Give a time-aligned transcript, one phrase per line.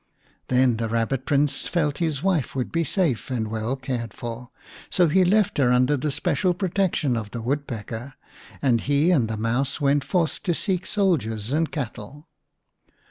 [0.47, 4.49] Then the Rabbit Prince felt his wife would be safe and well cared for,
[4.89, 8.15] so he left her under the special protection of the Woodpecker,
[8.63, 11.51] and he 56 v The Rabbit Prince and the Mouse went forth to seek soldiers
[11.51, 12.25] and cattle.